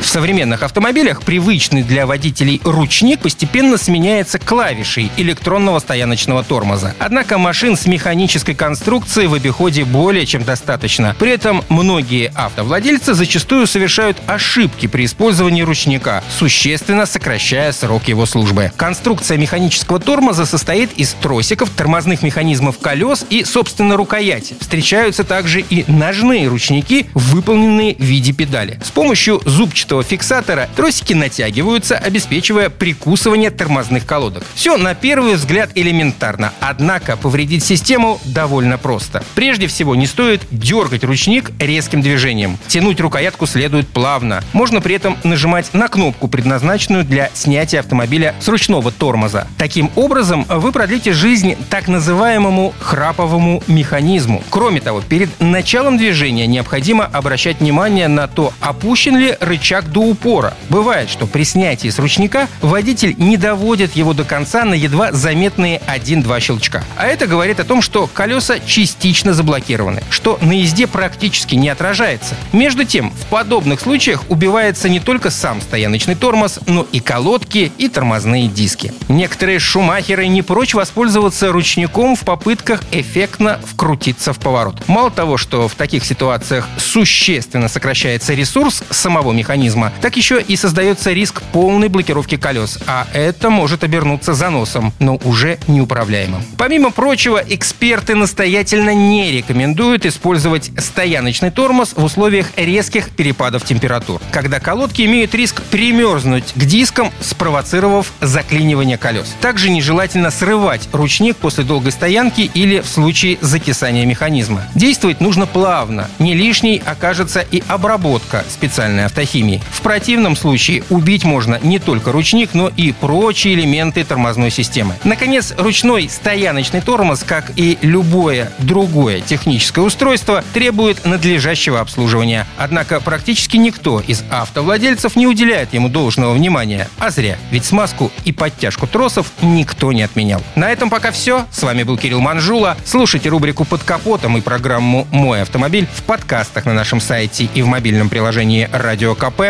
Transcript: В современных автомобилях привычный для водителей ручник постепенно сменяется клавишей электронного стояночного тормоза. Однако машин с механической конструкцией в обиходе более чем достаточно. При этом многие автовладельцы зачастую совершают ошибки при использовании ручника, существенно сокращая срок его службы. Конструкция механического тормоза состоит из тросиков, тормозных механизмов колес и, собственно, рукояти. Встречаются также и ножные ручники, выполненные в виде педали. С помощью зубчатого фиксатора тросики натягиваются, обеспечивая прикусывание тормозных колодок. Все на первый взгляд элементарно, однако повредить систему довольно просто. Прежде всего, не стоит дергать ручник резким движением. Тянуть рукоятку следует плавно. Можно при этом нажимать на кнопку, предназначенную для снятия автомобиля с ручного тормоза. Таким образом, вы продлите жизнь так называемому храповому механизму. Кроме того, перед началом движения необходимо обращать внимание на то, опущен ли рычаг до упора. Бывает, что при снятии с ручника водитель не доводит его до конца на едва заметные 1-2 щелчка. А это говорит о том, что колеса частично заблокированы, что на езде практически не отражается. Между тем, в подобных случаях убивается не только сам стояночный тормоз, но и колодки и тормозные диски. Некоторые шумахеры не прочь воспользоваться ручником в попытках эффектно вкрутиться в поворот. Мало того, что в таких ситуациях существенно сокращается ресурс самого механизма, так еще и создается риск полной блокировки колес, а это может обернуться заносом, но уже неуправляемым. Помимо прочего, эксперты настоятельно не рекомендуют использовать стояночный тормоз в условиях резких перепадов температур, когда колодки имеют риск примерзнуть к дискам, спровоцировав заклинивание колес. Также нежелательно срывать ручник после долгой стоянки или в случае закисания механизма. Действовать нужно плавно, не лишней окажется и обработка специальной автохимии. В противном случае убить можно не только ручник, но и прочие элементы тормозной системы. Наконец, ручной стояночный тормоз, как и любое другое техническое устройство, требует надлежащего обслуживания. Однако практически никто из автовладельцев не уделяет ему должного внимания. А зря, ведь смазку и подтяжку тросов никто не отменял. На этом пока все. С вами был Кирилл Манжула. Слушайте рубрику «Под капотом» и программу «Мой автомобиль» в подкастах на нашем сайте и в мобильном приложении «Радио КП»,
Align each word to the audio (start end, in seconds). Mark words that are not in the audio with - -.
В 0.00 0.06
современных 0.06 0.62
автомобилях 0.62 1.22
привычный 1.22 1.82
для 1.82 2.06
водителей 2.06 2.60
ручник 2.64 3.20
постепенно 3.20 3.76
сменяется 3.76 4.38
клавишей 4.38 5.10
электронного 5.18 5.78
стояночного 5.78 6.42
тормоза. 6.42 6.94
Однако 6.98 7.36
машин 7.36 7.76
с 7.76 7.86
механической 7.86 8.54
конструкцией 8.54 9.28
в 9.28 9.34
обиходе 9.34 9.84
более 9.84 10.24
чем 10.24 10.42
достаточно. 10.42 11.14
При 11.18 11.30
этом 11.30 11.62
многие 11.68 12.32
автовладельцы 12.34 13.12
зачастую 13.12 13.66
совершают 13.66 14.16
ошибки 14.26 14.86
при 14.86 15.04
использовании 15.04 15.62
ручника, 15.62 16.24
существенно 16.38 17.04
сокращая 17.04 17.70
срок 17.72 18.08
его 18.08 18.24
службы. 18.24 18.72
Конструкция 18.76 19.36
механического 19.36 20.00
тормоза 20.00 20.46
состоит 20.46 20.92
из 20.94 21.12
тросиков, 21.12 21.68
тормозных 21.70 22.22
механизмов 22.22 22.78
колес 22.78 23.26
и, 23.28 23.44
собственно, 23.44 23.96
рукояти. 23.96 24.56
Встречаются 24.60 25.24
также 25.24 25.60
и 25.60 25.84
ножные 25.88 26.48
ручники, 26.48 27.06
выполненные 27.14 27.94
в 27.96 28.00
виде 28.02 28.32
педали. 28.32 28.80
С 28.82 28.90
помощью 28.90 29.42
зубчатого 29.90 30.02
фиксатора 30.04 30.68
тросики 30.76 31.14
натягиваются, 31.14 31.96
обеспечивая 31.96 32.70
прикусывание 32.70 33.50
тормозных 33.50 34.06
колодок. 34.06 34.44
Все 34.54 34.76
на 34.76 34.94
первый 34.94 35.34
взгляд 35.34 35.70
элементарно, 35.74 36.52
однако 36.60 37.16
повредить 37.16 37.64
систему 37.64 38.20
довольно 38.24 38.78
просто. 38.78 39.24
Прежде 39.34 39.66
всего, 39.66 39.96
не 39.96 40.06
стоит 40.06 40.42
дергать 40.50 41.02
ручник 41.04 41.50
резким 41.58 42.02
движением. 42.02 42.58
Тянуть 42.68 43.00
рукоятку 43.00 43.46
следует 43.46 43.88
плавно. 43.88 44.42
Можно 44.52 44.80
при 44.80 44.94
этом 44.94 45.16
нажимать 45.24 45.74
на 45.74 45.88
кнопку, 45.88 46.28
предназначенную 46.28 47.04
для 47.04 47.30
снятия 47.34 47.80
автомобиля 47.80 48.34
с 48.40 48.48
ручного 48.48 48.92
тормоза. 48.92 49.46
Таким 49.58 49.90
образом, 49.96 50.44
вы 50.48 50.70
продлите 50.72 51.12
жизнь 51.12 51.56
так 51.68 51.88
называемому 51.88 52.74
храповому 52.78 53.62
механизму. 53.66 54.42
Кроме 54.50 54.80
того, 54.80 55.00
перед 55.00 55.28
началом 55.40 55.98
движения 55.98 56.46
необходимо 56.46 57.06
обращать 57.06 57.60
внимание 57.60 58.08
на 58.08 58.28
то, 58.28 58.52
опущен 58.60 59.16
ли 59.16 59.36
рычаг 59.40 59.79
до 59.88 60.00
упора. 60.00 60.54
Бывает, 60.68 61.10
что 61.10 61.26
при 61.26 61.44
снятии 61.44 61.88
с 61.88 61.98
ручника 61.98 62.48
водитель 62.60 63.14
не 63.18 63.36
доводит 63.36 63.96
его 63.96 64.12
до 64.12 64.24
конца 64.24 64.64
на 64.64 64.74
едва 64.74 65.12
заметные 65.12 65.80
1-2 65.86 66.40
щелчка. 66.40 66.84
А 66.96 67.06
это 67.06 67.26
говорит 67.26 67.60
о 67.60 67.64
том, 67.64 67.82
что 67.82 68.06
колеса 68.06 68.58
частично 68.60 69.34
заблокированы, 69.34 70.02
что 70.10 70.38
на 70.40 70.52
езде 70.52 70.86
практически 70.86 71.54
не 71.54 71.68
отражается. 71.68 72.34
Между 72.52 72.84
тем, 72.84 73.10
в 73.10 73.26
подобных 73.26 73.80
случаях 73.80 74.24
убивается 74.28 74.88
не 74.88 75.00
только 75.00 75.30
сам 75.30 75.60
стояночный 75.60 76.14
тормоз, 76.14 76.60
но 76.66 76.86
и 76.92 77.00
колодки 77.00 77.72
и 77.78 77.88
тормозные 77.88 78.48
диски. 78.48 78.92
Некоторые 79.08 79.58
шумахеры 79.58 80.26
не 80.26 80.42
прочь 80.42 80.74
воспользоваться 80.74 81.52
ручником 81.52 82.16
в 82.16 82.20
попытках 82.20 82.82
эффектно 82.90 83.60
вкрутиться 83.64 84.32
в 84.32 84.38
поворот. 84.38 84.76
Мало 84.86 85.10
того, 85.10 85.36
что 85.36 85.68
в 85.68 85.74
таких 85.74 86.04
ситуациях 86.04 86.68
существенно 86.76 87.68
сокращается 87.68 88.34
ресурс 88.34 88.82
самого 88.90 89.32
механизма, 89.32 89.60
так 90.00 90.16
еще 90.16 90.40
и 90.40 90.56
создается 90.56 91.12
риск 91.12 91.42
полной 91.52 91.88
блокировки 91.88 92.36
колес, 92.36 92.78
а 92.86 93.06
это 93.12 93.50
может 93.50 93.84
обернуться 93.84 94.34
заносом, 94.34 94.92
но 94.98 95.18
уже 95.24 95.58
неуправляемым. 95.68 96.42
Помимо 96.56 96.90
прочего, 96.90 97.42
эксперты 97.46 98.14
настоятельно 98.14 98.94
не 98.94 99.30
рекомендуют 99.32 100.06
использовать 100.06 100.70
стояночный 100.78 101.50
тормоз 101.50 101.92
в 101.96 102.04
условиях 102.04 102.46
резких 102.56 103.10
перепадов 103.10 103.64
температур, 103.64 104.20
когда 104.30 104.60
колодки 104.60 105.02
имеют 105.02 105.34
риск 105.34 105.62
примерзнуть 105.70 106.52
к 106.54 106.64
дискам, 106.64 107.12
спровоцировав 107.20 108.12
заклинивание 108.20 108.98
колес. 108.98 109.34
Также 109.40 109.70
нежелательно 109.70 110.30
срывать 110.30 110.88
ручник 110.92 111.36
после 111.36 111.64
долгой 111.64 111.92
стоянки 111.92 112.50
или 112.54 112.80
в 112.80 112.86
случае 112.88 113.38
закисания 113.40 114.06
механизма. 114.06 114.62
Действовать 114.74 115.20
нужно 115.20 115.46
плавно, 115.46 116.08
не 116.18 116.34
лишней 116.34 116.82
окажется 116.84 117.40
и 117.40 117.62
обработка 117.68 118.44
специальной 118.48 119.06
автохимии. 119.06 119.59
В 119.70 119.82
противном 119.82 120.36
случае 120.36 120.84
убить 120.90 121.24
можно 121.24 121.58
не 121.62 121.78
только 121.78 122.12
ручник, 122.12 122.50
но 122.54 122.70
и 122.76 122.92
прочие 122.92 123.54
элементы 123.54 124.04
тормозной 124.04 124.50
системы. 124.50 124.94
Наконец, 125.04 125.54
ручной 125.56 126.08
стояночный 126.08 126.80
тормоз, 126.80 127.22
как 127.22 127.52
и 127.56 127.78
любое 127.80 128.52
другое 128.58 129.20
техническое 129.20 129.80
устройство, 129.80 130.44
требует 130.52 131.04
надлежащего 131.04 131.80
обслуживания. 131.80 132.46
Однако 132.56 133.00
практически 133.00 133.56
никто 133.56 134.00
из 134.00 134.22
автовладельцев 134.30 135.16
не 135.16 135.26
уделяет 135.26 135.72
ему 135.72 135.88
должного 135.88 136.34
внимания. 136.34 136.88
А 136.98 137.10
зря, 137.10 137.38
ведь 137.50 137.64
смазку 137.64 138.12
и 138.24 138.32
подтяжку 138.32 138.86
тросов 138.86 139.32
никто 139.42 139.92
не 139.92 140.02
отменял. 140.02 140.42
На 140.54 140.70
этом 140.70 140.90
пока 140.90 141.10
все. 141.10 141.46
С 141.50 141.62
вами 141.62 141.82
был 141.82 141.96
Кирилл 141.96 142.20
Манжула. 142.20 142.76
Слушайте 142.84 143.28
рубрику 143.28 143.64
«Под 143.64 143.82
капотом» 143.82 144.36
и 144.36 144.40
программу 144.40 145.06
«Мой 145.10 145.42
автомобиль» 145.42 145.88
в 145.92 146.02
подкастах 146.02 146.66
на 146.66 146.74
нашем 146.74 147.00
сайте 147.00 147.48
и 147.54 147.62
в 147.62 147.66
мобильном 147.66 148.08
приложении 148.08 148.68
«Радио 148.72 149.14
КП», 149.14 149.49